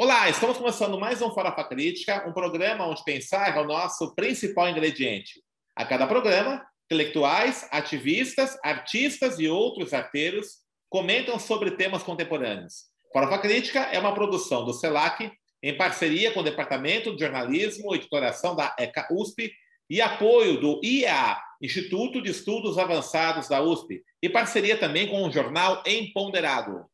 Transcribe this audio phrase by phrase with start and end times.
[0.00, 4.68] Olá, estamos começando mais um Farofa Crítica, um programa onde pensar é o nosso principal
[4.68, 5.42] ingrediente.
[5.74, 10.58] A cada programa, intelectuais, ativistas, artistas e outros arteiros
[10.88, 12.84] comentam sobre temas contemporâneos.
[13.12, 17.98] Farofa Crítica é uma produção do CELAC, em parceria com o Departamento de Jornalismo e
[17.98, 19.52] Editoração da ECA USP
[19.90, 25.32] e apoio do IEA, Instituto de Estudos Avançados da USP, e parceria também com o
[25.32, 26.86] jornal Empoderado.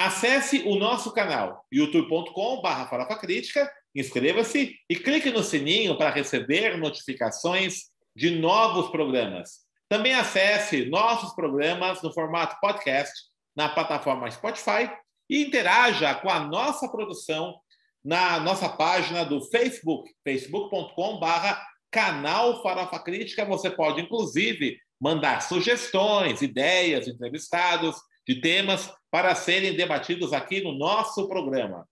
[0.00, 7.90] Acesse o nosso canal youtube.com.br Farofa Crítica, inscreva-se e clique no sininho para receber notificações
[8.16, 9.58] de novos programas.
[9.90, 13.12] Também acesse nossos programas no formato podcast
[13.54, 14.90] na plataforma Spotify
[15.28, 17.60] e interaja com a nossa produção
[18.02, 21.60] na nossa página do Facebook, facebook.com.br
[21.90, 23.44] canal Farofa Crítica.
[23.44, 31.26] Você pode, inclusive, mandar sugestões, ideias, entrevistados de temas para serem debatidos aqui no nosso
[31.26, 31.84] programa.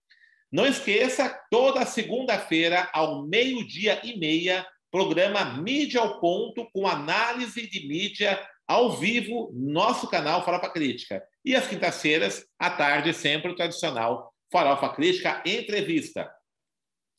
[0.49, 7.85] Não esqueça, toda segunda-feira, ao meio-dia e meia, programa Mídia ao Ponto, com análise de
[7.85, 11.21] mídia ao vivo, nosso canal Farofa Crítica.
[11.43, 16.31] E às quintas-feiras, à tarde, sempre o tradicional Farofa Crítica Entrevista.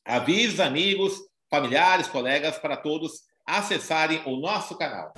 [0.03, 1.19] Avise amigos,
[1.51, 5.13] familiares, colegas, para todos acessarem o nosso canal.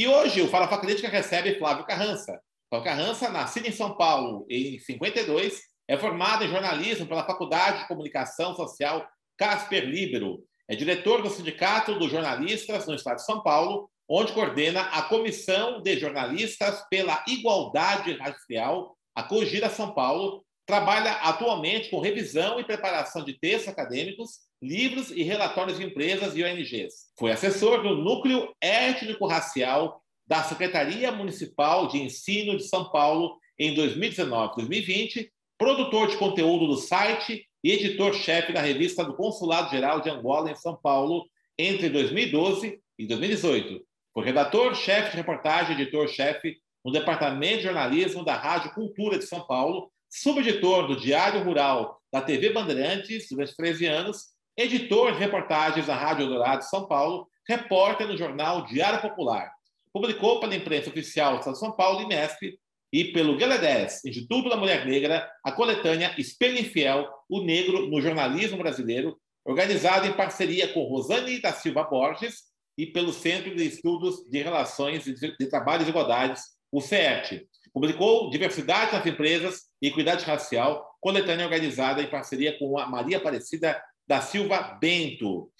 [0.00, 2.40] E hoje o Farofa Crítica recebe Flávio Carrança.
[2.70, 7.86] Flávio Carrança, nascido em São Paulo em 52, é formado em jornalismo pela Faculdade de
[7.86, 9.06] Comunicação Social
[9.36, 10.42] Casper Libero.
[10.66, 15.82] É diretor do Sindicato dos Jornalistas no Estado de São Paulo, onde coordena a Comissão
[15.82, 20.42] de Jornalistas pela Igualdade Racial, a Cogira São Paulo.
[20.64, 26.44] Trabalha atualmente com revisão e preparação de textos acadêmicos livros e relatórios de empresas e
[26.44, 27.10] ONGs.
[27.18, 34.54] Foi assessor do Núcleo Étnico-Racial da Secretaria Municipal de Ensino de São Paulo em 2019
[34.56, 40.50] 2020, produtor de conteúdo do site e editor-chefe da revista do Consulado Geral de Angola
[40.50, 41.26] em São Paulo
[41.58, 43.84] entre 2012 e 2018.
[44.12, 49.46] Foi redator-chefe de reportagem e editor-chefe no Departamento de Jornalismo da Rádio Cultura de São
[49.46, 55.94] Paulo, subeditor do Diário Rural da TV Bandeirantes durante 13 anos editor de reportagens da
[55.94, 59.50] Rádio Dourado São Paulo, repórter no jornal Diário Popular.
[59.92, 62.58] Publicou pela imprensa oficial de São Paulo, IMESP,
[62.92, 68.58] e pelo GLE10, Instituto da Mulher Negra, a coletânea Espelho Infiel, o Negro no Jornalismo
[68.58, 74.42] Brasileiro, organizada em parceria com Rosane da Silva Borges e pelo Centro de Estudos de
[74.42, 77.46] Relações de Trabalho e Desigualdades, o CERT.
[77.72, 83.80] Publicou Diversidade nas Empresas e Equidade Racial, coletânea organizada em parceria com a Maria Aparecida
[84.10, 85.52] da Silva Bento.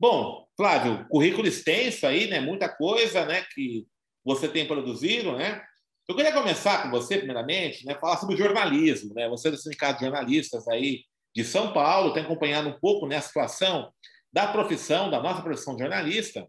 [0.00, 2.40] Bom, Flávio, currículo extenso aí, né?
[2.40, 3.44] Muita coisa, né?
[3.54, 3.86] Que
[4.24, 5.62] você tem produzido, né?
[6.08, 7.94] Eu queria começar com você, primeiramente, né?
[8.00, 9.28] Falar sobre jornalismo, né?
[9.28, 11.02] Você é do Sindicato de Jornalistas aí
[11.36, 13.92] de São Paulo, tem acompanhado um pouco né, a situação
[14.32, 16.48] da profissão, da nossa profissão de jornalista,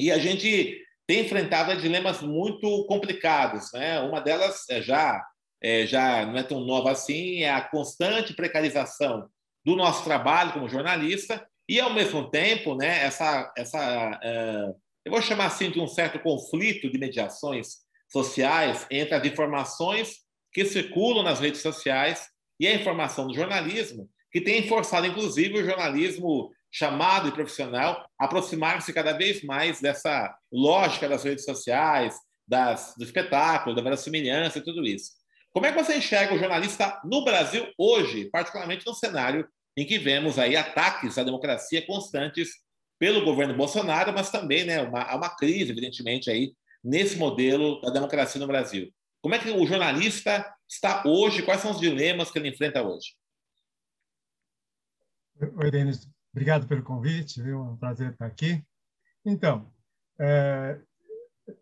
[0.00, 4.00] e a gente tem enfrentado dilemas muito complicados, né?
[4.00, 5.22] Uma delas é já
[5.62, 9.28] é, já não é tão nova assim, é a constante precarização
[9.68, 14.74] do nosso trabalho como jornalista e, ao mesmo tempo, né, essa, essa uh,
[15.04, 17.80] eu vou chamar assim de um certo conflito de mediações
[18.10, 20.20] sociais entre as informações
[20.54, 22.28] que circulam nas redes sociais
[22.58, 28.90] e a informação do jornalismo, que tem forçado, inclusive, o jornalismo chamado e profissional aproximar-se
[28.90, 34.82] cada vez mais dessa lógica das redes sociais, das, do espetáculo, da verossimilhança e tudo
[34.86, 35.10] isso.
[35.52, 39.46] Como é que você enxerga o jornalista no Brasil hoje, particularmente no cenário
[39.80, 42.50] em que vemos aí ataques à democracia constantes
[42.98, 46.52] pelo governo Bolsonaro, mas também né, uma, uma crise, evidentemente, aí
[46.82, 48.92] nesse modelo da democracia no Brasil.
[49.22, 51.44] Como é que o jornalista está hoje?
[51.44, 53.14] Quais são os dilemas que ele enfrenta hoje?
[55.40, 56.08] Oi, Denis.
[56.32, 57.40] Obrigado pelo convite.
[57.40, 57.58] Viu?
[57.58, 58.60] É um prazer estar aqui.
[59.24, 59.72] Então,
[60.20, 60.80] é,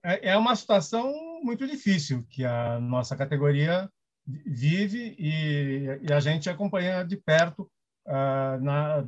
[0.02, 3.90] é, é uma situação muito difícil que a nossa categoria
[4.26, 7.70] vive e, e a gente acompanha de perto
[8.06, 9.04] uh, na,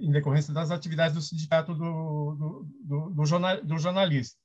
[0.00, 4.38] em decorrência das atividades do sindicato do, do, do, do, jornal, do jornalista.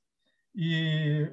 [0.54, 1.30] E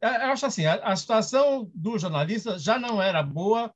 [0.00, 3.72] é, eu acho assim, a, a, situação do jornalista já não era boa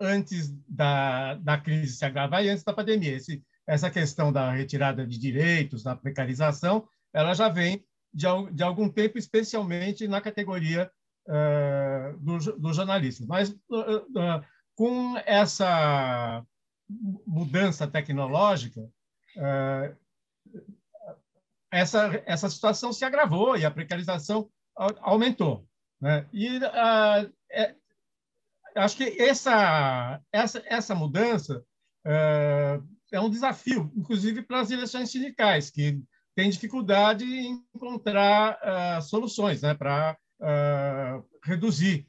[0.00, 3.16] antes da, da crise se agravar e antes da pandemia.
[3.16, 8.88] Esse, essa questão da retirada de direitos, da precarização, ela já vem de, de algum
[8.88, 10.90] tempo, especialmente na categoria
[11.26, 13.24] uh, do, do jornalista.
[13.26, 14.44] Mas uh, uh,
[14.74, 16.44] com essa
[17.26, 19.96] mudança tecnológica, uh,
[21.72, 24.48] essa, essa situação se agravou e a precarização
[25.00, 25.66] aumentou.
[26.00, 26.28] Né?
[26.32, 27.74] E uh, é,
[28.76, 31.64] acho que essa, essa, essa mudança
[32.06, 36.02] uh, é um desafio, inclusive para as eleições sindicais, que
[36.34, 38.58] têm dificuldade em encontrar
[38.98, 40.16] uh, soluções né, para
[41.44, 42.06] reduzir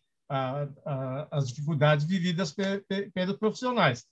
[1.30, 4.08] as dificuldades vividas pe, pe, pelos profissionais.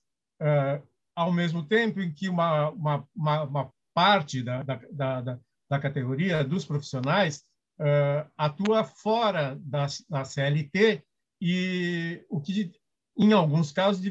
[1.15, 5.39] Ao mesmo tempo em que uma, uma, uma, uma parte da, da, da,
[5.69, 7.43] da categoria dos profissionais
[7.79, 11.03] uh, atua fora da, da, CLT
[11.41, 12.71] e o que,
[13.17, 14.01] em alguns casos,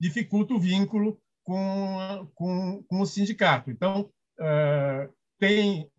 [0.00, 3.70] dificulta o vínculo com, com, com o sindicato.
[3.70, 4.10] Então,
[4.40, 5.90] uh, tem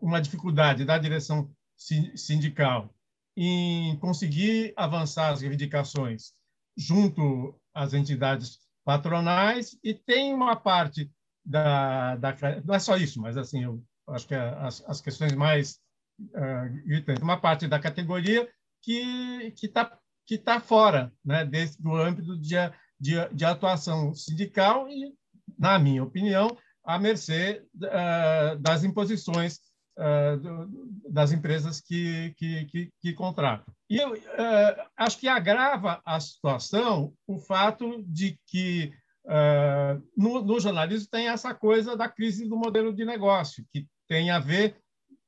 [0.00, 2.92] uma dificuldade da direção sindical
[3.36, 6.32] em conseguir avançar as reivindicações
[6.76, 11.10] junto às entidades patronais e tem uma parte
[11.44, 15.78] da, da não é só isso, mas assim eu acho que as, as questões mais
[16.20, 18.48] uh, uma parte da categoria
[18.82, 19.98] que que está
[20.30, 22.54] que tá fora, né, desse, do âmbito de,
[23.00, 25.12] de, de atuação sindical e,
[25.58, 29.58] na minha opinião, à mercê uh, das imposições
[29.98, 33.74] uh, do, das empresas que, que, que, que contratam.
[33.90, 38.92] E eu uh, acho que agrava a situação o fato de que
[39.22, 44.30] Uh, no, no, jornalismo tem essa coisa da crise do modelo de negócio, que tem
[44.30, 44.80] a ver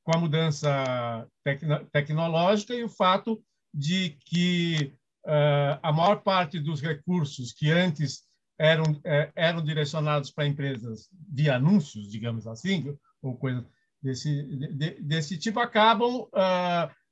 [0.02, 4.94] com a mudança tecno, tecnológica e o fato de que
[5.26, 8.22] uh, a maior parte dos recursos que antes
[8.58, 8.98] eram,
[9.36, 13.64] eram direcionados para empresas via anúncios, digamos assim, ou coisa
[14.02, 14.42] desse,
[14.74, 16.26] de, desse tipo, acabam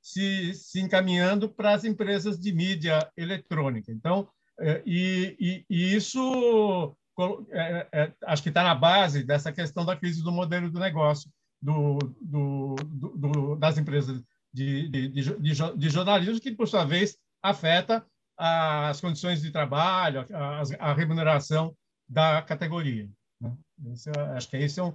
[0.02, 3.92] se, se encaminhando para as empresas de mídia eletrônica.
[3.92, 6.96] Então, é, e, e, e isso
[7.50, 11.30] é, é, acho que está na base dessa questão da crise do modelo do negócio
[11.60, 15.38] do, do, do, das empresas de, de, de,
[15.76, 18.04] de, jornalismo, que, por sua vez, afeta
[18.36, 21.76] as condições de trabalho, a, a remuneração
[22.08, 23.08] da categoria.
[23.40, 23.56] Né?
[23.92, 24.94] Esse, acho que esse é um,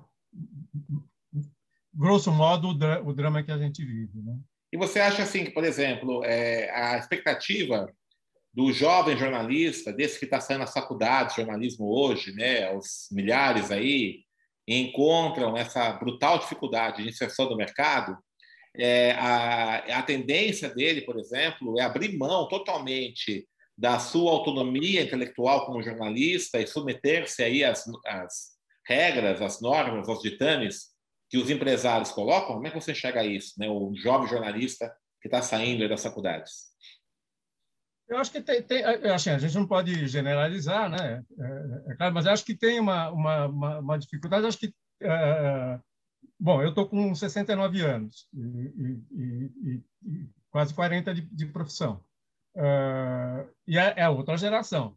[1.93, 4.21] grosso modo, o, drama que a gente vive.
[4.21, 4.37] Né?
[4.75, 7.89] E você acha assim que, por exemplo, é, a expectativa
[8.53, 13.71] do jovem jornalista, desse que está saindo da faculdade de jornalismo hoje, né, os milhares
[13.71, 14.25] aí,
[14.67, 18.17] encontram essa brutal dificuldade de inserção do mercado,
[18.75, 23.47] é, a, a tendência dele, por exemplo, é abrir mão totalmente
[23.77, 30.21] da sua autonomia intelectual como jornalista e submeter-se aí às, às regras, às normas, aos
[30.21, 30.94] ditames
[31.35, 32.55] que os empresários colocam?
[32.55, 33.67] Como é que você enxerga isso, né?
[33.69, 36.73] o jovem jornalista que está saindo das faculdades?
[38.07, 41.23] Eu acho que tem, tem assim, a gente não pode generalizar, né?
[41.37, 44.45] É, é claro, mas acho que tem uma, uma, uma, uma dificuldade.
[44.45, 45.79] Acho que, é,
[46.39, 52.01] bom, eu estou com 69 anos e, e, e, e quase 40 de, de profissão.
[53.67, 54.95] E é, é, outra geração.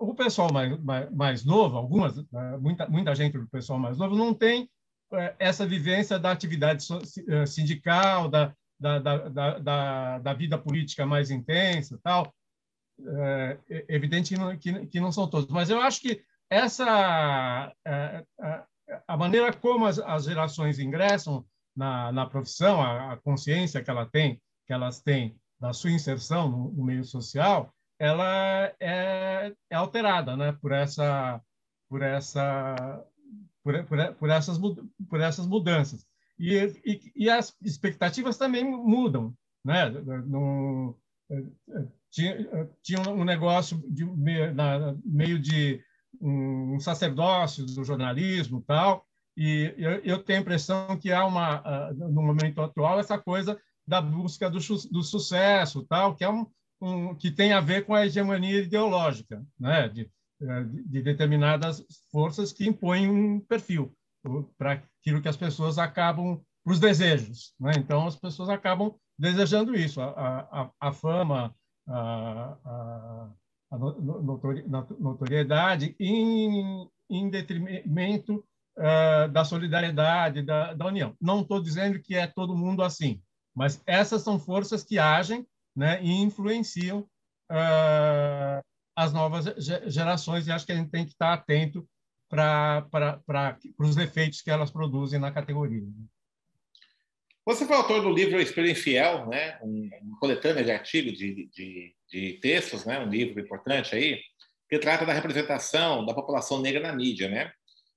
[0.00, 2.14] o pessoal mais, mais, mais, novo, algumas,
[2.58, 4.68] muita, muita gente do pessoal mais novo, não tem
[5.38, 6.84] essa vivência da atividade
[7.46, 12.32] sindical, da, da, da, da, da vida política mais intensa tal.
[12.98, 17.72] É, é evidente que não, que, que não são todos, mas eu acho que essa
[17.84, 18.62] é, é,
[19.06, 21.44] a maneira como as, as gerações ingressam
[21.76, 26.48] na, na profissão, a, a, consciência que ela tem, que elas têm da sua inserção
[26.48, 31.40] no, no meio social, ela é, é, alterada, né, por essa
[31.88, 33.04] por essa
[33.66, 34.58] por, por, por essas
[35.08, 36.06] por essas mudanças.
[36.38, 36.54] E,
[36.84, 39.34] e, e as expectativas também mudam.
[39.64, 39.88] Né?
[39.88, 40.96] No,
[42.08, 44.04] tinha, tinha um negócio de
[44.54, 45.80] na, meio de
[46.20, 49.04] um sacerdócio do jornalismo tal
[49.36, 54.00] e eu, eu tenho a impressão que há uma no momento atual essa coisa da
[54.00, 54.58] busca do,
[54.90, 56.46] do sucesso tal que é um,
[56.80, 60.08] um, que tem a ver com a hegemonia ideológica né de,
[60.40, 63.94] de determinadas forças que impõem um perfil
[64.58, 67.54] para aquilo que as pessoas acabam, para os desejos.
[67.58, 67.72] Né?
[67.76, 71.54] Então, as pessoas acabam desejando isso, a, a, a fama,
[71.88, 73.30] a, a,
[73.70, 73.78] a
[74.98, 78.44] notoriedade, em, em detrimento
[78.76, 81.14] uh, da solidariedade, da, da união.
[81.20, 83.22] Não estou dizendo que é todo mundo assim,
[83.54, 87.00] mas essas são forças que agem né, e influenciam
[87.50, 88.62] uh,
[88.96, 89.44] as novas
[89.86, 91.86] gerações, e acho que a gente tem que estar atento
[92.28, 92.88] para
[93.78, 95.86] os efeitos que elas produzem na categoria.
[97.44, 99.58] Você foi autor do livro Espelho Infiel, né?
[99.62, 102.98] um, um coletânea de artigos, de, de, de, textos, né?
[102.98, 104.20] um livro importante aí,
[104.68, 107.28] que trata da representação da população negra na mídia.
[107.28, 107.52] Né?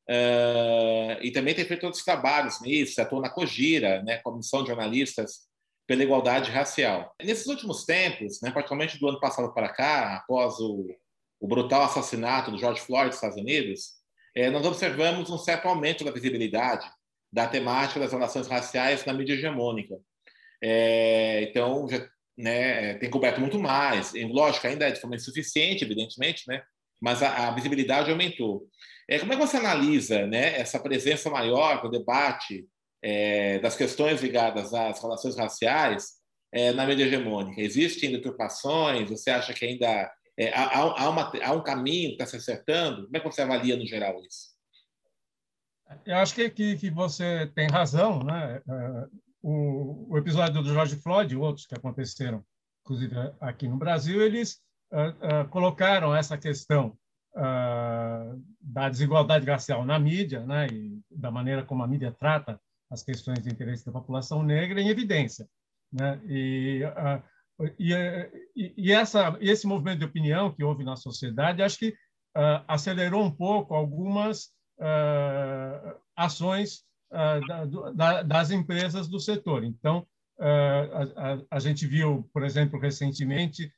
[0.09, 5.47] uh, e também tem feito outros trabalhos nisso, atua na COGIRA, né, Comissão de Jornalistas
[5.89, 7.15] pela Igualdade Racial.
[7.19, 10.85] Nesses últimos tempos, né, particularmente do ano passado para cá, após o,
[11.39, 13.93] o brutal assassinato do George Floyd nos Estados Unidos,
[14.35, 16.87] é, nós observamos um certo aumento da visibilidade
[17.33, 19.95] da temática das relações raciais na mídia hegemônica.
[20.61, 24.13] É, então, já, né, tem coberto muito mais.
[24.13, 26.61] E, lógico, ainda é de forma insuficiente, evidentemente, né,
[27.01, 28.67] mas a, a visibilidade aumentou.
[29.09, 32.67] É, como é que você analisa né, essa presença maior no debate
[33.01, 36.19] é, das questões ligadas às relações raciais
[36.51, 37.61] é, na mídia hegemônica?
[37.61, 39.09] Existem deturpações?
[39.09, 43.05] Você acha que ainda é, há, há, uma, há, um caminho que está se acertando?
[43.05, 44.57] Como é que você avalia no geral isso?
[46.05, 48.23] Eu acho que, que, que você tem razão.
[48.23, 48.61] Né?
[48.67, 49.07] É,
[49.41, 52.43] o, o, episódio do George Floyd e outros que aconteceram,
[52.85, 56.97] inclusive aqui no Brasil, eles uh, uh, colocaram essa questão
[57.35, 60.67] uh, da desigualdade racial na mídia né?
[60.67, 62.59] e da maneira como a mídia trata
[62.89, 65.47] as questões de interesse da população negra em evidência.
[65.91, 66.19] Né?
[66.25, 66.83] E
[67.77, 73.23] e, e, essa, esse movimento de opinião que houve na sociedade, acho que uh, acelerou
[73.23, 74.45] um pouco algumas
[74.79, 79.63] uh, ações uh, da, da, das empresas do setor.
[79.63, 80.07] Então,
[80.39, 83.69] a, a, a, gente viu, por exemplo, recentemente,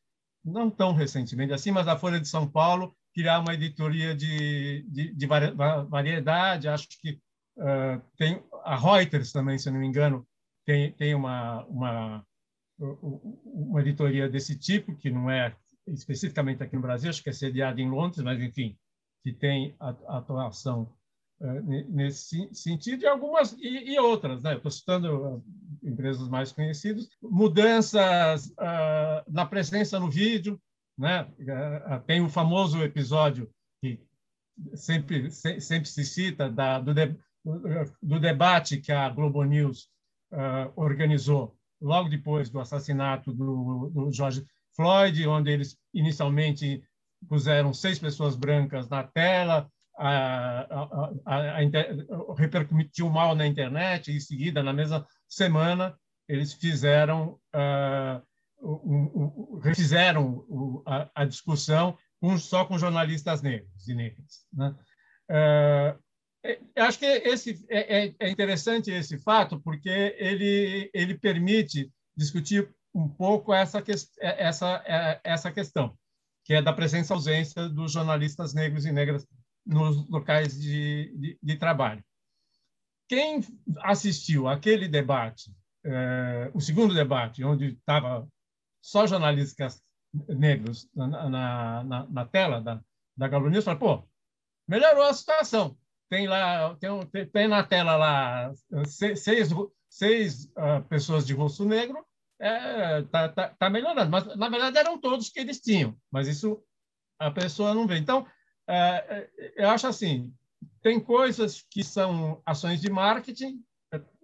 [0.45, 5.11] não tão recentemente assim, mas a Folha de São Paulo criar uma editoria de, de,
[5.11, 5.27] de
[5.89, 6.67] variedade.
[6.67, 7.19] Acho que
[8.15, 10.27] tem a Reuters também, se não me engano,
[10.65, 12.25] tem, tem uma, uma
[12.81, 15.55] uma editoria desse tipo, que não é
[15.87, 18.77] especificamente aqui no Brasil, acho que é sediada em Londres, mas, enfim,
[19.23, 20.91] que tem atuação
[21.39, 24.43] uh, nesse sentido, e algumas e, e outras.
[24.43, 24.55] Né?
[24.55, 25.43] Estou citando
[25.83, 27.07] empresas mais conhecidas.
[27.21, 30.59] Mudanças uh, na presença no vídeo.
[30.97, 31.23] Né?
[31.39, 33.49] Uh, tem o famoso episódio
[33.81, 33.99] que
[34.75, 37.15] sempre, se, sempre se cita da, do, de,
[38.01, 39.89] do, debate que a Globo News
[40.75, 44.45] organizou logo depois do assassinato do, do George
[44.75, 46.83] Floyd, onde eles inicialmente
[47.27, 54.19] puseram seis pessoas brancas na tela, a, a, a, repercutiu mal na internet, e em
[54.19, 55.95] seguida, na mesma semana,
[56.27, 58.21] eles fizeram, uh,
[58.61, 60.83] um, um, refizeram
[61.13, 64.45] a, discussão com, só com jornalistas negros e negras.
[64.53, 64.75] Né?
[65.29, 65.99] Uh,
[66.75, 73.07] acho que esse é, é, é, interessante esse fato porque ele ele permite discutir um
[73.07, 73.83] pouco essa
[74.19, 74.83] é, essa
[75.23, 75.95] essa questão
[76.43, 79.25] que é da presença ausência dos jornalistas negros e negras
[79.65, 82.03] nos locais de, de, de trabalho.
[83.07, 83.41] Quem
[83.79, 85.53] assistiu aquele debate,
[85.85, 88.27] é, o segundo debate, onde estava
[88.81, 89.81] só jornalistas
[90.27, 92.81] negros na, na, na, na tela da,
[93.15, 94.09] da Galo News, falou, pô,
[94.67, 95.77] melhorou a situação
[96.11, 98.53] tem lá tem, tem na tela lá
[98.85, 99.49] seis,
[99.89, 102.05] seis uh, pessoas de rosto negro
[102.37, 104.11] é, tá, tá, tá, melhorando.
[104.11, 106.61] Mas na verdade eram todos que eles tinham mas isso
[107.17, 107.97] a pessoa não vê.
[107.97, 110.33] Então uh, eu acho assim
[110.81, 113.63] tem coisas que são ações de marketing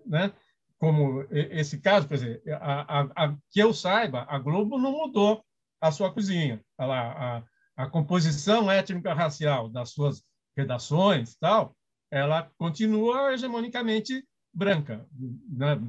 [0.06, 0.34] né?
[0.78, 5.42] Como esse caso por exemplo a, a, a, que eu saiba a Globo não mudou
[5.80, 6.62] a sua cozinha.
[6.78, 7.44] A,
[7.78, 10.22] a composição étnica racial das suas
[10.58, 11.77] redações tal
[12.12, 14.24] ela continua hegemonicamente
[14.54, 15.06] branca.
[15.50, 15.80] Né?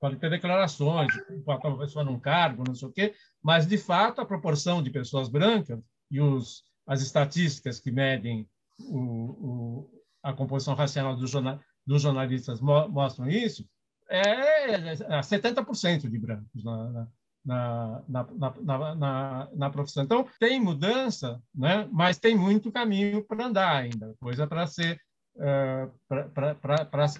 [0.00, 1.08] Pode ter declarações,
[1.46, 5.28] uma pessoa num cargo, não sei o quê, mas, de fato, a proporção de pessoas
[5.28, 9.90] brancas e os, as estatísticas que medem o, o,
[10.22, 13.66] a composição racial dos, jornal, dos jornalistas mo, mostram isso,
[14.08, 14.76] é
[15.20, 17.08] 70% de brancos na,
[17.44, 18.26] na na,
[18.62, 20.04] na, na, na, profissão.
[20.04, 21.88] Então, tem mudança, né?
[21.92, 24.98] mas tem muito caminho para andar ainda, coisa para ser
[25.36, 25.92] uh,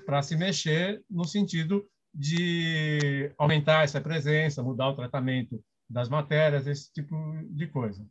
[0.05, 6.93] para se mexer no sentido de aumentar essa presença, mudar o tratamento das matérias, esse
[6.93, 7.15] tipo
[7.51, 8.07] de coisa.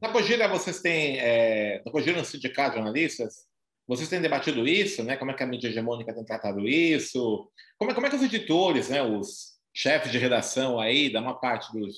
[0.00, 3.46] Na Cogira, vocês têm, é, na Cogira, no sindicato de jornalistas,
[3.86, 5.16] vocês têm debatido isso, né?
[5.16, 7.50] Como é que a mídia hegemônica tem tratado isso?
[7.78, 11.38] Como é, como é que os editores, né, os, chefes de redação aí, da uma
[11.38, 11.96] parte dos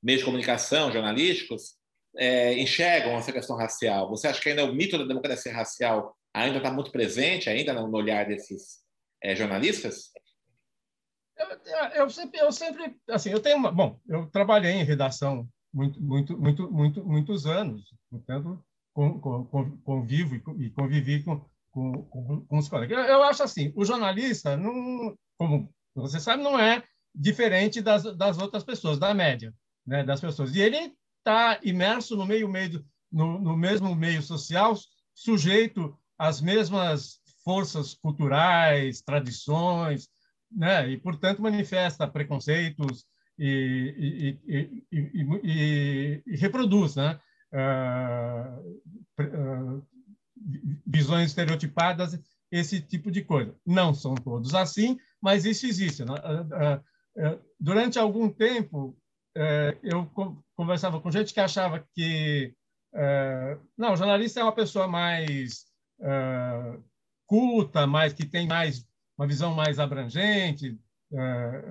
[0.00, 1.74] meios de comunicação jornalísticos,
[2.16, 4.08] é, enxergam essa questão racial?
[4.10, 7.92] Você acha que ainda o mito da democracia racial ainda está muito presente ainda no
[7.96, 8.78] olhar desses
[9.20, 10.12] é, jornalistas?
[11.36, 16.00] Eu, eu, sempre, eu sempre, assim, eu tenho uma, bom, eu trabalhei em redação muito,
[16.00, 18.64] muito, muito, muito, muitos anos, portanto,
[18.94, 22.96] com, com, convivo e convivi com, com, com, os colegas.
[22.96, 26.84] Eu, eu acho assim, o jornalista, não, como você sabe, não é
[27.16, 29.52] diferente das, das outras pessoas, da média
[29.86, 30.54] né, das pessoas.
[30.54, 34.76] E ele está imerso no meio, meio no, no, mesmo meio social
[35.14, 40.08] sujeito às mesmas forças culturais, tradições,
[40.50, 40.90] né?
[40.90, 43.06] e, portanto, manifesta preconceitos
[43.38, 47.20] e, e, e, e reproduz né?
[47.52, 48.82] Uh,
[49.22, 49.86] uh,
[50.86, 52.18] visões estereotipadas,
[52.50, 53.54] esse tipo de coisa.
[53.64, 56.04] Não são todos assim, mas isso existe.
[56.04, 56.14] Né?
[56.14, 56.84] Uh,
[57.58, 58.96] durante algum tempo,
[59.36, 60.10] eh, eu
[60.54, 62.54] conversava com gente que achava que
[63.76, 65.66] não, o jornalista é uma pessoa mais
[67.26, 68.86] culta, mais que tem mais
[69.18, 70.78] uma visão mais abrangente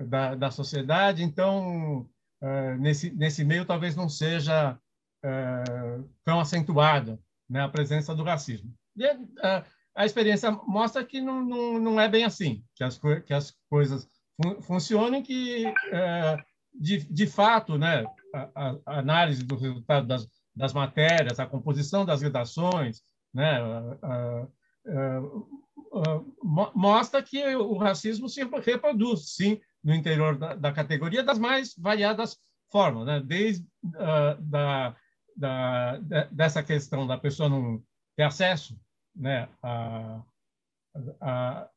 [0.06, 1.24] da, da sociedade.
[1.24, 2.08] Então,
[2.78, 4.78] nesse nesse meio talvez não seja
[6.24, 7.18] tão acentuada
[7.50, 8.72] né, a presença do racismo.
[8.96, 9.04] E,
[9.96, 14.06] a experiência mostra que não, não, não é bem assim, que as, que as coisas
[14.40, 15.64] fun funcionam, que
[16.74, 22.22] de, de fato, né, a, a análise do resultado das, das matérias, a composição das
[22.22, 23.02] redações,
[23.32, 23.58] né,
[26.74, 32.36] mostra que o racismo se reproduz, sim, no interior da, da categoria das mais variadas
[32.70, 33.20] formas, né?
[33.20, 34.96] desde uh, da,
[35.36, 35.96] da,
[36.32, 37.82] dessa questão da pessoa não
[38.16, 38.78] ter acesso
[39.14, 40.22] né, a,
[41.20, 41.68] a,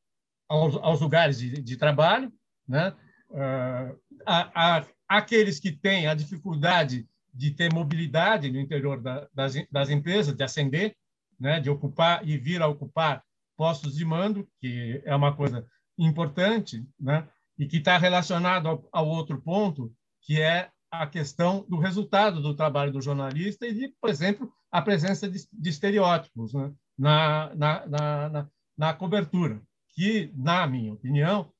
[0.48, 2.34] aos, aos, lugares de, de trabalho,
[2.69, 2.95] né?
[3.31, 9.53] Uh, a, a, aqueles que têm a dificuldade de ter mobilidade no interior da, das,
[9.71, 10.95] das empresas, de ascender,
[11.39, 13.23] né, de ocupar e vir a ocupar
[13.57, 15.65] postos de mando, que é uma coisa
[15.97, 17.27] importante, né?
[17.57, 22.55] e que está relacionado ao, ao, outro ponto, que é a questão do resultado do
[22.55, 26.71] trabalho do jornalista e, de, por exemplo, a presença de, de estereótipos né?
[26.97, 29.61] na, na, na, na cobertura,
[29.93, 31.51] que, na minha opinião,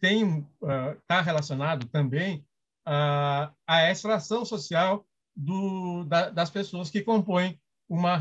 [0.00, 2.44] tem está uh, relacionado também
[2.86, 8.20] uh, à extração social do, da, das pessoas que compõem uma,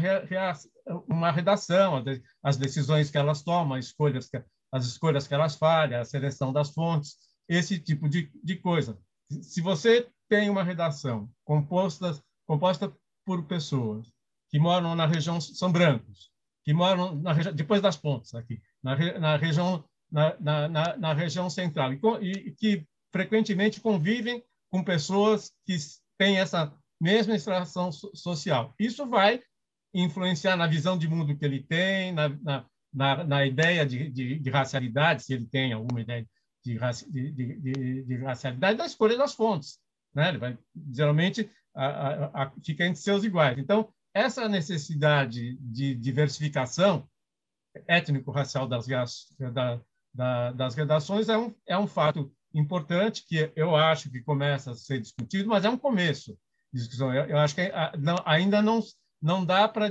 [1.07, 2.03] uma redação,
[2.41, 4.41] as decisões que elas tomam, as escolhas que,
[4.71, 7.15] as escolhas que elas falham, a seleção das fontes,
[7.49, 8.97] esse tipo de, de coisa.
[9.41, 12.93] Se você tem uma redação composta, composta
[13.25, 14.07] por pessoas
[14.49, 16.31] que moram na região, são brancos,
[16.63, 20.35] que moram na depois das pontes aqui, na, na região na,
[20.69, 25.75] na, na, região central e, e, que frequentemente convivem com pessoas que
[26.17, 28.73] têm essa mesma extração social.
[28.79, 29.41] Isso vai
[29.93, 34.39] influenciar na visão de mundo que ele tem, na, na, na, na ideia de, de,
[34.39, 36.27] de, racialidade, se ele tem alguma ideia
[36.63, 36.77] de,
[37.09, 39.79] de, de, de racialidade, da escolha das fontes.
[40.13, 40.29] Né?
[40.29, 40.57] Ele vai,
[40.91, 43.57] geralmente, a, a, a, fica entre seus iguais.
[43.57, 47.07] Então, essa necessidade de diversificação
[47.87, 48.87] étnico-racial das,
[49.53, 49.79] da,
[50.17, 54.75] da, das redações é um, é um fato importante que eu acho que começa a
[54.75, 56.35] ser discutido, mas é um começo
[56.73, 57.13] de discussão.
[57.13, 58.81] Eu, eu acho que não, ainda não
[59.21, 59.89] não dá para.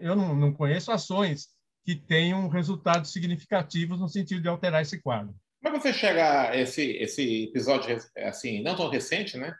[0.00, 1.48] Eu não, não conheço ações
[1.84, 5.34] que tenham resultados significativos no sentido de alterar esse quadro.
[5.62, 9.54] Como é que você chega a esse, esse episódio, assim, não tão recente, né?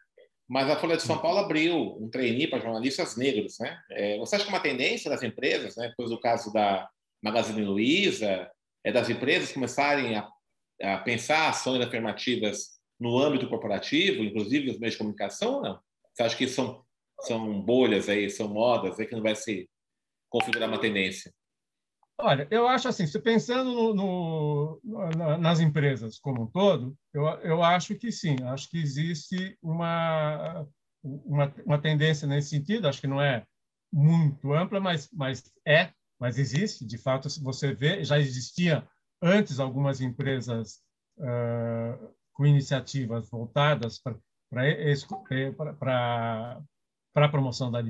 [0.49, 3.79] Mas a Folha de São Paulo abriu um trainee para jornalistas negros, né?
[3.91, 5.89] É, você acha que é uma tendência das empresas, né?
[5.89, 6.89] Depois do caso da
[7.23, 8.51] Magazine Luiza,
[8.85, 10.29] é das empresas começarem a,
[10.83, 15.81] a pensar ações afirmativas no âmbito corporativo, inclusive nos meios de comunicação ou não?
[16.13, 16.85] Você acha que são
[17.23, 19.69] são bolhas aí, são modas aí que não vai se
[20.29, 21.33] configurar uma tendência?
[22.19, 27.63] Olha, eu acho assim, se pensando no, no, nas empresas como um todo, eu, eu
[27.63, 30.67] acho que sim, acho que existe uma,
[31.03, 33.45] uma, uma tendência nesse sentido, acho que não é
[33.91, 38.87] muito ampla, mas, mas é, mas existe, de fato, você vê, já existia
[39.23, 40.83] antes algumas empresas
[41.19, 44.17] uh, com iniciativas voltadas para
[47.15, 47.81] para a promoção da,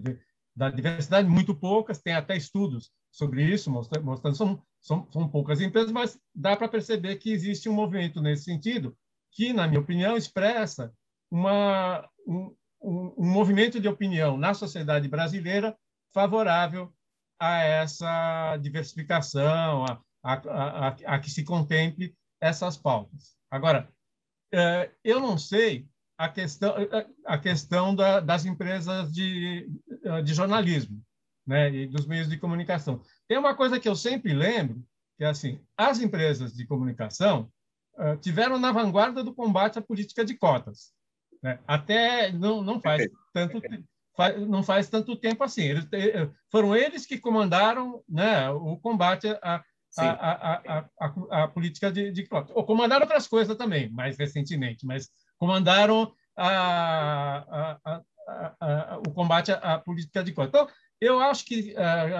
[0.54, 5.60] da, diversidade, muito poucas, tem até estudos sobre isso, mostrando, mostrando são, são, são poucas
[5.60, 8.94] empresas, mas dá para perceber que existe um movimento nesse sentido,
[9.32, 10.92] que, na minha opinião, expressa
[11.30, 15.76] uma, um, um, um movimento de opinião na sociedade brasileira
[16.12, 16.92] favorável
[17.40, 23.34] a essa diversificação, a, a, a, a, que se contemple essas pautas.
[23.50, 23.88] Agora,
[24.52, 26.74] eh, eu não sei a questão,
[27.24, 29.70] a questão da, das empresas de,
[30.22, 31.02] de jornalismo
[31.46, 33.00] né, e dos meios de comunicação.
[33.26, 34.84] Tem uma coisa que eu sempre lembro,
[35.16, 37.50] que é assim, as empresas de comunicação
[38.20, 40.92] tiveram na vanguarda do combate à política de cotas.
[41.42, 41.58] Né?
[41.66, 43.60] Até não, não faz tanto
[44.48, 45.62] não faz tanto tempo assim.
[45.62, 49.62] Eles, eh, foram eles que comandaram né, o combate à,
[49.98, 52.54] a, a, a, a, política de, de cotas.
[52.54, 58.02] Ou comandaram outras coisas também, mais recentemente, mas comandaram a, a,
[58.60, 60.48] a, o combate à, política de cotas.
[60.48, 60.68] Então,
[61.00, 61.74] eu acho que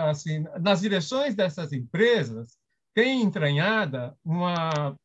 [0.09, 2.57] assim, nas direções dessas empresas
[2.95, 4.97] tem entranhada uma,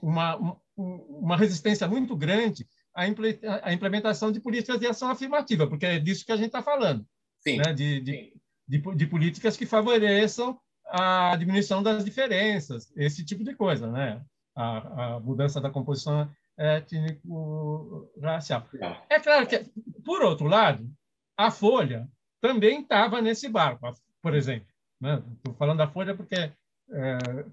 [0.00, 2.66] uma, uma resistência muito grande
[2.98, 7.06] à implementação de políticas de ação afirmativa, porque é disso que a gente está falando,
[7.46, 7.72] né?
[7.72, 8.34] de, de,
[8.66, 14.20] de, de, políticas que favoreçam a diminuição das diferenças, esse tipo de coisa, né?
[14.56, 18.66] a, a mudança da composição étnico-racial.
[19.08, 19.64] É claro que,
[20.04, 20.90] por outro lado,
[21.36, 22.08] a Folha
[22.40, 24.66] também estava nesse barco, por exemplo.
[25.00, 25.56] Estou né?
[25.56, 26.52] falando da Folha porque é,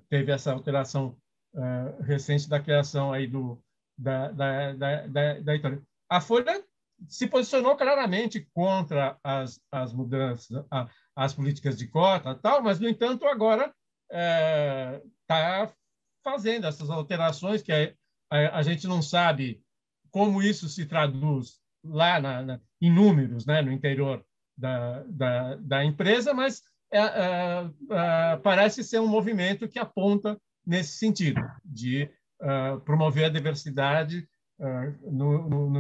[0.10, 1.16] teve essa alteração
[1.56, 3.64] é, recente da criação aí do,
[3.98, 5.82] da, da, da, da, Itália.
[6.10, 6.64] A Folha
[7.08, 12.88] se posicionou claramente contra as, as mudanças, a, as políticas de cota, tal, mas, no
[12.88, 13.74] entanto, agora
[14.10, 15.74] está é,
[16.24, 17.94] fazendo essas alterações que a,
[18.30, 19.62] a, a, gente não sabe
[20.10, 24.26] como isso se traduz lá na, na, em números, né, no interior
[24.58, 30.98] da, da, da empresa, mas é, é, é, parece ser um movimento que aponta nesse
[30.98, 32.10] sentido, de
[32.42, 34.28] é, promover a diversidade
[34.60, 34.66] é,
[35.12, 35.80] no, no, no,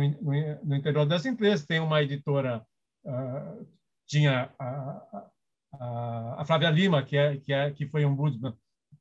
[0.63, 1.65] no, interior das empresas.
[1.65, 2.65] Tem uma editora,
[4.07, 5.29] tinha a,
[5.73, 8.15] a, a, Flávia Lima, que, é, que, é, que foi um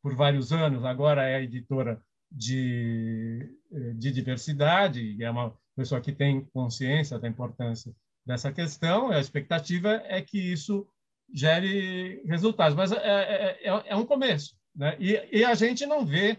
[0.02, 3.56] por vários anos, agora é editora de,
[3.96, 7.94] de diversidade, é uma pessoa que tem consciência da importância
[8.26, 9.10] dessa questão.
[9.10, 10.86] A expectativa é que isso
[11.32, 14.56] gere resultados, mas é, é, é, é um começo.
[14.74, 14.96] Né?
[14.98, 16.38] E, e, a gente não vê,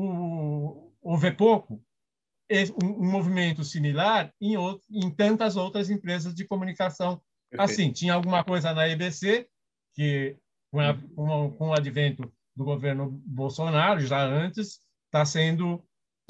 [0.00, 1.82] ou vê pouco,
[2.82, 7.20] um, um movimento similar em, outro, em tantas outras empresas de comunicação.
[7.50, 7.70] Perfeito.
[7.70, 9.48] Assim, tinha alguma coisa na EBC,
[9.94, 10.36] que
[10.70, 15.76] com, a, com, com o advento do governo Bolsonaro, já antes, está sendo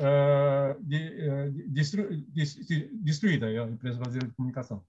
[0.00, 2.08] uh, de, uh, destru,
[2.92, 4.84] destruída a empresa brasileira de comunicação.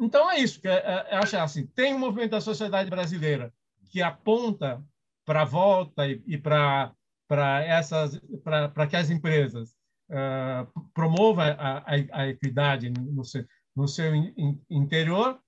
[0.00, 3.52] Então é isso, que é, é achar assim, tem um movimento da sociedade brasileira
[3.90, 4.82] que aponta
[5.24, 6.92] para a volta e, e para
[7.30, 9.76] para essas para que as empresas
[10.10, 13.44] uh, promovam a, a, a, equidade no seu,
[13.76, 15.38] no seu in, interior,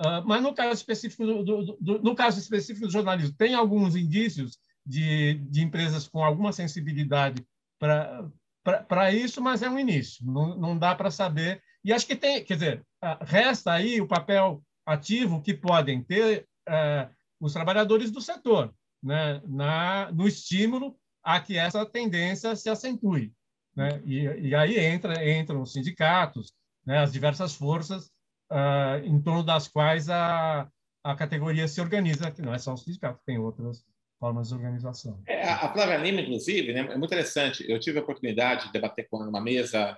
[0.00, 3.96] uh, mas no caso específico do, do, do, no caso específico do jornalismo tem alguns
[3.96, 7.42] indícios de, de empresas com alguma sensibilidade
[7.78, 11.62] para isso, mas é um início, não, não dá para saber.
[11.82, 12.86] E acho que tem, quer dizer,
[13.22, 17.08] resta aí o papel ativo que podem ter é,
[17.40, 23.32] os trabalhadores do setor, né, na, no estímulo a que essa tendência se acentue.
[23.74, 24.00] Né?
[24.04, 26.52] E, e aí entra, entram os sindicatos,
[26.84, 28.10] né, as diversas forças
[28.50, 30.68] uh, em torno das quais a,
[31.04, 33.84] a categoria se organiza, que não é só o sindicato, tem outras
[34.18, 35.22] formas de organização.
[35.26, 37.64] É, a Flávia Lima, inclusive, né, é muito interessante.
[37.68, 39.96] Eu tive a oportunidade de debater com ela numa mesa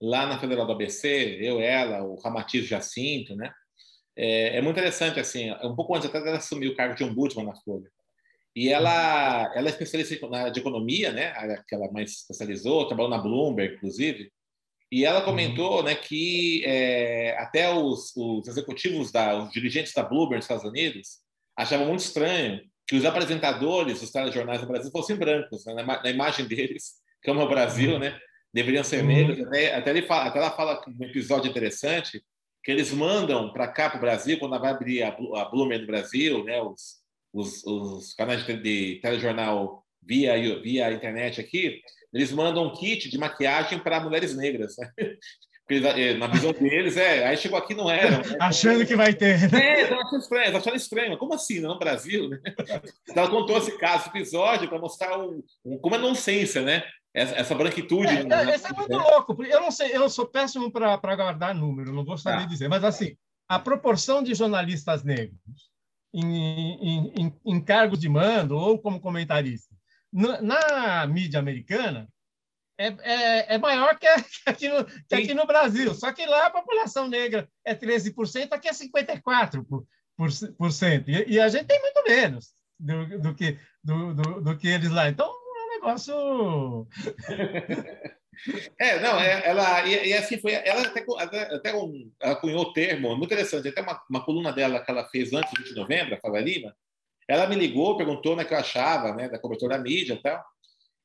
[0.00, 3.52] lá na Federal do ABC, eu, ela, o Ramatiz Jacinto, né?
[4.16, 7.54] É, é, muito interessante, assim, um pouco antes até assumir o cargo de ombudsman na
[7.56, 7.90] Folha.
[8.56, 11.32] E ela, ela é especialista na, de economia, né?
[11.66, 14.30] Que ela mais especializou, trabalhou na Bloomberg, inclusive.
[14.92, 20.36] E ela comentou, né, que é, até os, os executivos da, os dirigentes da Bloomberg
[20.36, 21.18] nos Estados Unidos
[21.56, 25.74] achavam muito estranho que os apresentadores dos telejornais do Brasil fossem brancos, né?
[25.74, 28.16] na, na, imagem deles, como é o Brasil, né?
[28.52, 29.40] Deveriam ser negros.
[29.40, 32.22] Até, até, fala, até ela fala um episódio interessante
[32.62, 35.86] que eles mandam para cá, para o Brasil, quando vai abrir a, a Bloomer no
[35.86, 36.62] Brasil, né?
[36.62, 37.03] Os,
[37.34, 41.80] os, os canais de, de telejornal via, via internet aqui,
[42.12, 44.76] eles mandam um kit de maquiagem para mulheres negras.
[44.78, 44.92] Né?
[45.66, 47.26] Eh, na visão deles, é.
[47.26, 48.18] Aí chegou aqui não era.
[48.18, 48.36] Né?
[48.38, 49.50] Achando que vai ter.
[49.50, 49.80] Né?
[49.80, 51.16] É, achando estranho, achando estranho.
[51.16, 52.28] Como assim, no Brasil?
[52.28, 52.38] Né?
[53.16, 56.84] Ela contou esse caso, esse episódio, para mostrar um, um, como é nonsense, né?
[57.14, 58.08] Essa, essa branquitude.
[58.08, 58.54] É, né?
[58.54, 59.42] Isso é muito louco.
[59.42, 62.46] Eu não sei, eu sou péssimo para guardar número, não saber ah.
[62.46, 63.16] dizer, mas assim,
[63.48, 65.40] a proporção de jornalistas negros
[66.22, 69.74] em, em, em, cargos de mando ou como comentarista
[70.12, 72.08] na, na mídia americana
[72.78, 74.06] é, é, é maior que,
[74.46, 75.94] aqui no, que aqui no Brasil.
[75.94, 79.64] Só que lá a população negra é 13%, aqui é 54%.
[79.64, 81.10] Por, por, por cento.
[81.10, 84.90] E, e, a gente tem muito menos do, do, que, do, do, do que eles
[84.90, 85.08] lá.
[85.08, 86.88] Então, é um negócio.
[88.78, 90.52] É, não, é, ela e, e, assim foi.
[90.52, 90.82] Ela
[91.18, 93.68] até, até, um, cunhou o termo muito interessante.
[93.68, 96.40] Até uma, uma coluna dela que ela fez antes do 20 de novembro, a Fala
[96.40, 96.74] Lima.
[97.28, 100.44] Ela me ligou, perguntou né, que eu achava né, da cobertura da mídia e tal.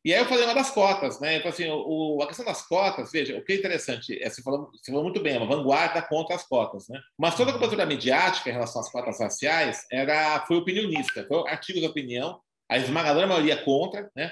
[0.03, 1.35] E aí eu falei uma das cotas, né?
[1.35, 4.71] Então, assim, o, a questão das cotas, veja, o que é interessante, é, você, falou,
[4.71, 7.01] você falou muito bem, é uma vanguarda contra as cotas, né?
[7.17, 11.81] Mas toda a cobertura midiática em relação às cotas raciais era, foi opinionista, foi artigo
[11.81, 12.39] de opinião,
[12.69, 14.31] a esmagadora maioria contra, né?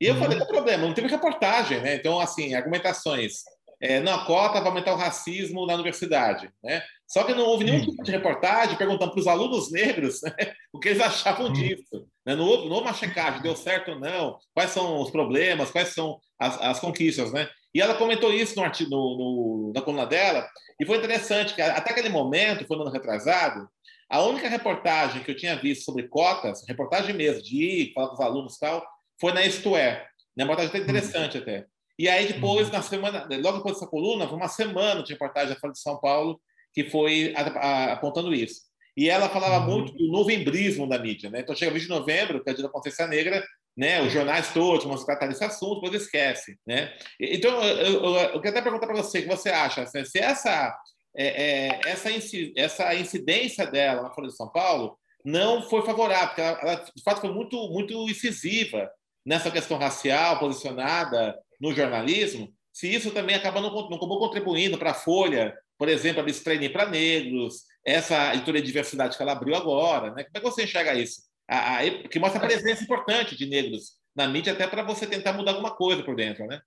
[0.00, 0.20] E eu uhum.
[0.20, 1.94] falei, não problema, não teve reportagem, né?
[1.94, 3.42] Então, assim, argumentações.
[3.80, 6.82] É, não, a cota vai aumentar o racismo na universidade, né?
[7.06, 10.32] Só que não houve nenhum tipo de reportagem perguntando para os alunos negros né,
[10.72, 12.06] o que eles achavam disso.
[12.26, 12.34] Né?
[12.34, 15.88] Não, houve, não houve uma checagem, deu certo ou não, quais são os problemas, quais
[15.88, 17.30] são as, as conquistas.
[17.32, 17.48] Né?
[17.74, 20.48] E ela comentou isso no artigo, no, no, na coluna dela,
[20.80, 23.68] e foi interessante que até aquele momento, foi no ano retrasado,
[24.10, 28.14] a única reportagem que eu tinha visto sobre cotas, reportagem mesmo, de ir falar com
[28.14, 28.84] os alunos e tal,
[29.24, 30.06] foi na Isto É.
[30.36, 31.64] Uma reportagem até interessante até.
[31.98, 35.60] E aí depois, na semana, logo depois dessa coluna, foi uma semana de reportagem da
[35.60, 36.38] Folha de São Paulo
[36.74, 38.62] que foi apontando isso.
[38.96, 39.70] E ela falava uhum.
[39.70, 41.40] muito do novembrismo da mídia, né?
[41.40, 43.42] Então chega 20 de novembro, que é o dia da consciência negra,
[43.76, 44.02] né?
[44.02, 46.92] Os jornais todos vão tratar desse assunto, depois esquece, né?
[47.18, 50.18] Então eu, eu, eu quero até perguntar para você o que você acha, assim, se
[50.18, 50.76] essa
[51.16, 52.10] é, é, essa,
[52.56, 57.02] essa incidência dela na Folha de São Paulo não foi favorável, porque ela, ela, de
[57.02, 58.90] fato foi muito muito incisiva
[59.24, 62.52] nessa questão racial posicionada no jornalismo.
[62.72, 66.88] Se isso também acaba não, não contribuindo para a Folha por exemplo, abrir training para
[66.88, 70.12] negros, essa editoria de diversidade que ela abriu agora.
[70.12, 70.24] Né?
[70.24, 71.22] Como é que você enxerga isso?
[71.48, 75.32] A, a, que mostra a presença importante de negros na mídia, até para você tentar
[75.32, 76.60] mudar alguma coisa por dentro, né?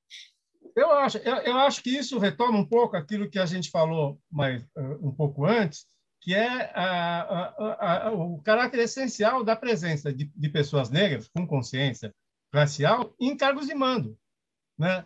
[0.76, 4.20] Eu acho, eu, eu, acho que isso retoma um pouco aquilo que a gente falou
[4.30, 5.88] mais, uh, um pouco antes,
[6.22, 12.14] que é a, o caráter essencial da presença de, de, pessoas negras com consciência
[12.58, 14.18] racial em cargos de mando.
[14.78, 15.04] Né?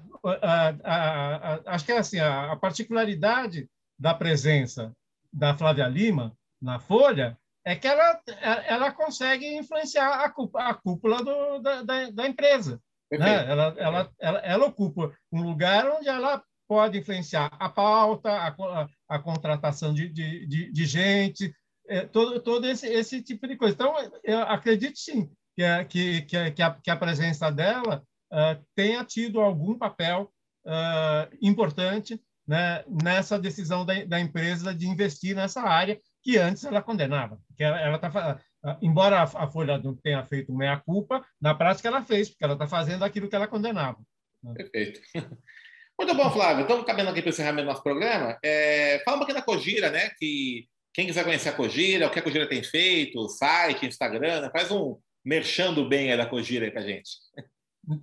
[1.65, 4.93] acho que é assim, a particularidade da presença
[5.31, 8.21] da Flávia Lima na Folha é que ela,
[8.67, 10.29] ela consegue influenciar a
[10.73, 12.81] cúpula, do, da, da, da, empresa.
[13.11, 13.49] Né?
[13.49, 18.87] Ela, ela, ela, ela, ocupa um lugar onde ela pode influenciar a pauta, a, a,
[19.09, 21.53] a contratação de, de, de, de gente,
[21.87, 23.75] é, todo, todo esse, esse tipo de coisa.
[23.75, 29.03] Então, eu acredito sim que, a, que, que, a, que a presença dela uh, tenha
[29.05, 30.31] tido algum papel
[30.65, 36.81] uh, importante né, nessa decisão da, da, empresa de investir nessa área que antes ela
[36.81, 37.39] condenava.
[37.55, 38.39] Que ela, ela tá,
[38.81, 42.67] embora a, Folha não tenha feito meia culpa, na prática ela fez, porque ela está
[42.67, 43.99] fazendo aquilo que ela condenava.
[44.43, 44.53] Né?
[44.55, 44.99] Perfeito.
[45.99, 46.63] Muito bom, Flávio.
[46.63, 48.37] Estamos caminhando aqui para o encerramento do nosso programa.
[48.43, 50.09] É, fala um pouquinho da Cogira, né?
[50.17, 54.49] Que quem quiser conhecer a Cogira, o que a Cogira tem feito, site, Instagram, né?
[54.51, 57.09] faz um merchando bem aí da Cogira aí para gente.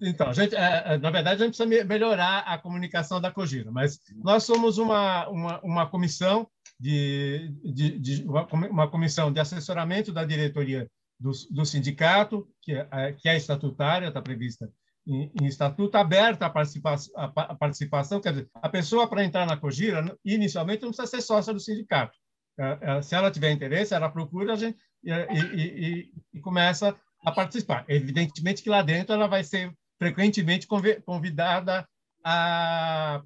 [0.03, 4.01] Então, gente, é, é, na verdade, a gente precisa melhorar a comunicação da Cogiro, mas
[4.17, 10.91] nós somos uma, uma, uma comissão de, de, de, uma comissão de assessoramento da diretoria
[11.19, 14.71] do, do sindicato, que é, que é estatutária, está prevista
[15.07, 19.47] em, em, estatuto, aberta a participação, a, a participação, quer dizer, a pessoa para entrar
[19.47, 22.17] na Cogira, inicialmente não precisa ser sócia do sindicato.
[22.59, 27.33] É, se ela tiver interesse, ela procura a gente e, e, e, e começa a
[27.33, 27.85] participar.
[27.89, 30.67] Evidentemente que lá dentro ela vai ser frequentemente
[31.05, 31.89] convidada
[32.25, 33.23] a,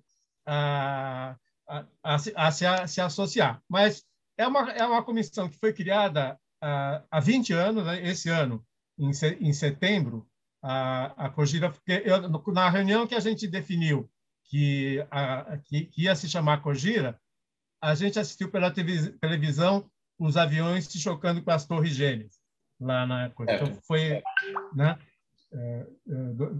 [0.47, 1.37] a,
[1.69, 3.63] a, a, se, a se, associar.
[3.69, 4.05] Mas
[4.39, 8.03] é uma, é uma comissão que foi criada há, há 20 anos, né?
[8.09, 8.65] esse ano,
[8.99, 10.27] em, em setembro,
[10.63, 14.09] a, a Cogira, eu, na reunião que a gente definiu
[14.45, 17.21] que, a, que, que ia se chamar Cogira,
[17.81, 22.42] a gente assistiu pela televisão os aviões se chocando com as torres gêmeas
[22.83, 23.53] lá na coisa.
[23.53, 24.23] Então, foi
[24.75, 24.99] né,
[25.53, 26.15] é, é,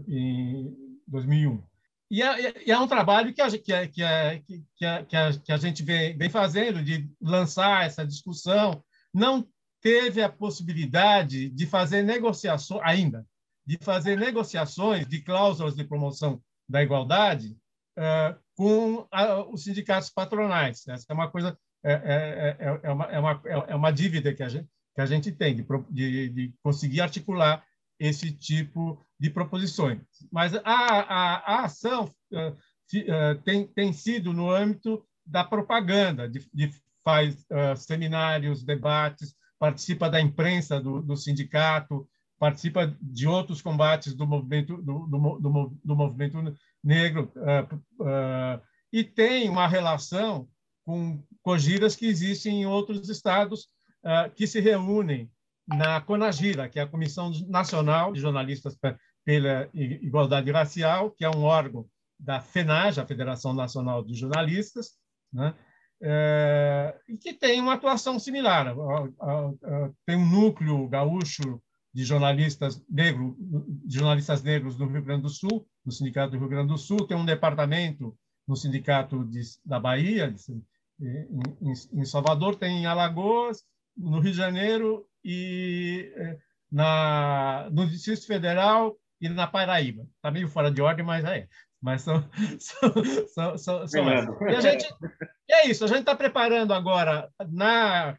[0.09, 0.75] em
[1.07, 1.63] 2001.
[2.11, 4.39] E é, é, um trabalho que a, que, a, que, a,
[4.77, 8.85] que, a, que, a, gente vem, vem fazendo, de lançar essa discussão.
[9.15, 9.47] Não
[9.81, 13.27] teve a possibilidade de fazer negociações, ainda,
[13.67, 17.57] de fazer negociações de cláusulas de promoção da igualdade
[17.99, 20.87] uh, com a, os sindicatos patronais.
[20.87, 24.43] Essa é uma coisa, é, é, é, é, uma, é, uma, é uma dívida que
[24.43, 27.65] a gente, que a gente tem de, de, de conseguir articular
[27.99, 30.01] esse tipo de proposições.
[30.31, 36.71] Mas a, a, a ação uh, tem, tem sido no âmbito da propaganda, de, de
[37.05, 44.27] faz uh, seminários, debates, participa da imprensa do, do, sindicato, participa de outros combates do
[44.27, 46.37] movimento do, do, do movimento
[46.83, 47.33] negro
[48.93, 50.49] e tem uma relação
[50.85, 53.69] com cogiras que existem em outros estados
[54.35, 55.31] que se reúnem
[55.67, 58.77] na CONAGIRA, que é a Comissão Nacional de Jornalistas
[59.25, 61.87] pela Igualdade Racial, que é um órgão
[62.19, 64.93] da FENAJ, a Federação Nacional de Jornalistas,
[65.33, 65.55] né?
[66.05, 68.75] É, e que tem uma atuação similar.
[70.05, 71.63] Tem um núcleo gaúcho
[71.95, 73.35] de jornalistas negros,
[73.87, 77.07] de jornalistas negros no Rio Grande do Sul, no Sindicato do Rio Grande do Sul,
[77.07, 78.17] tem um departamento
[78.49, 80.35] no Sindicato de, da Bahia,
[81.01, 83.63] em, em Salvador, tem em Alagoas,
[83.97, 86.39] no Rio de Janeiro e eh,
[86.71, 90.07] na, no Distrito Federal e na Paraíba.
[90.17, 91.47] Está meio fora de ordem, mas é.
[91.81, 92.29] mas são,
[92.59, 94.05] são, são, são
[94.49, 94.87] e, a gente,
[95.51, 98.17] é isso, a gente está preparando agora na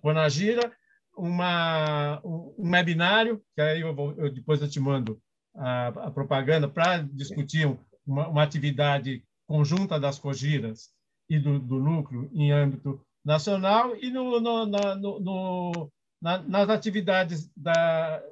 [0.00, 0.72] Conagira
[1.16, 5.20] uma, um webinário, que aí eu, vou, eu depois eu te mando
[5.54, 7.66] a, a propaganda para discutir
[8.06, 10.90] uma, uma, atividade conjunta das Cogiras
[11.28, 18.22] e do, do núcleo em âmbito nacional e no, no, no, na, nas atividades da,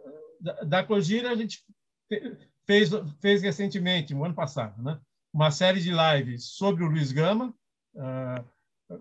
[0.41, 1.65] da, da Cogira a gente
[2.67, 4.99] fez, fez recentemente, no ano passado, né?
[5.33, 7.55] uma série de lives sobre o Luiz Gama,
[7.95, 8.99] uh,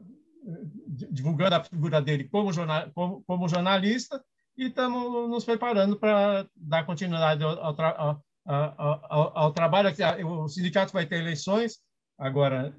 [1.12, 4.24] divulgando a figura dele como, jornal, como, como jornalista,
[4.58, 9.90] e estamos nos preparando para dar continuidade ao, ao, ao, ao, ao trabalho.
[10.26, 11.80] O sindicato vai ter eleições
[12.18, 12.76] agora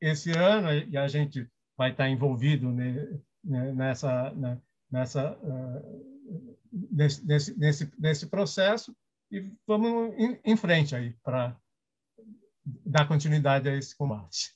[0.00, 1.48] esse ano e a gente
[1.82, 2.72] vai estar envolvido
[3.42, 4.32] nessa,
[4.88, 6.56] nessa, uh,
[6.92, 7.26] nesse,
[7.58, 8.94] nesse, nesse processo
[9.32, 11.56] e vamos em, em frente aí para
[12.64, 14.54] dar continuidade a esse combate.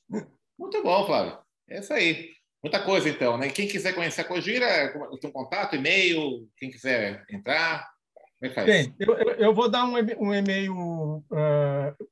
[0.57, 1.37] Muito bom, Flávio.
[1.69, 2.31] É isso aí.
[2.63, 3.37] Muita coisa, então.
[3.37, 3.49] Né?
[3.49, 7.91] Quem quiser conhecer a Cogira, tem um contato, e-mail, quem quiser entrar,
[8.39, 8.67] como é que faz?
[8.67, 11.25] Bem, eu, eu vou dar um, um e-mail uh,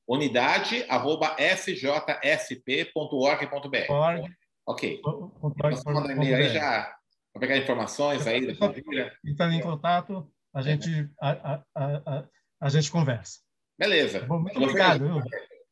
[0.06, 2.88] unidade arroba sjsp.org.br
[4.68, 4.98] Ok.
[4.98, 5.32] Então,
[5.86, 6.94] manda e-mail aí já
[7.32, 9.10] para pegar informações aí da família.
[9.24, 12.24] Entrando em contato, a gente, a, a, a,
[12.60, 13.38] a gente conversa.
[13.78, 14.20] Beleza.
[14.20, 15.22] Bom, muito obrigado.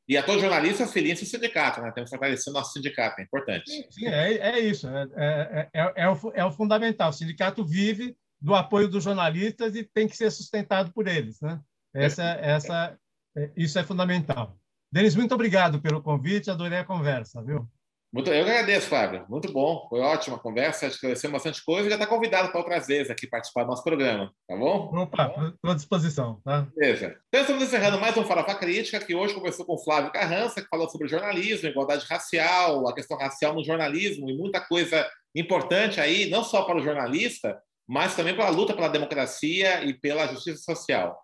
[0.09, 1.91] E a todos os jornalistas feliz no sindicato, né?
[1.93, 3.71] Temos que fortalecer o nosso sindicato, é importante.
[3.91, 4.89] Sim, é, é isso.
[4.89, 7.11] É, é, é, é, o, é o fundamental.
[7.11, 11.59] O sindicato vive do apoio dos jornalistas e tem que ser sustentado por eles, né?
[11.93, 12.99] Essa, essa,
[13.37, 14.57] é, isso é fundamental.
[14.93, 17.69] Denis, muito obrigado pelo convite, adorei a conversa, viu?
[18.15, 19.27] Muito, eu agradeço, Fábio.
[19.29, 19.89] Muito bom.
[19.91, 23.27] Foi ótima a conversa, esclareceu bastante coisa e já está convidado para outras vezes aqui
[23.27, 24.97] participar do nosso programa, tá bom?
[24.97, 26.41] Opa, estou à disposição.
[26.45, 26.69] Tá?
[26.77, 27.17] Beleza.
[27.27, 30.69] Então, estamos encerrando mais um Farofa Crítica, que hoje conversou com o Flávio Carrança, que
[30.69, 35.05] falou sobre jornalismo, igualdade racial, a questão racial no jornalismo e muita coisa
[35.35, 40.27] importante aí, não só para o jornalista, mas também pela luta pela democracia e pela
[40.27, 41.19] justiça social.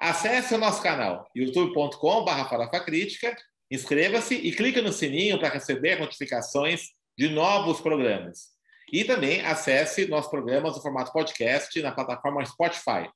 [0.00, 2.30] Acesse o nosso canal youtube.com.br
[3.70, 8.52] Inscreva-se e clique no sininho para receber notificações de novos programas.
[8.92, 13.08] E também acesse nossos programas no formato podcast na plataforma Spotify.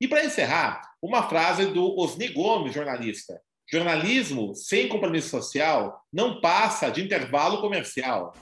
[0.00, 3.40] E para encerrar, uma frase do Osni Gomes, jornalista.
[3.68, 8.32] Jornalismo sem compromisso social não passa de intervalo comercial.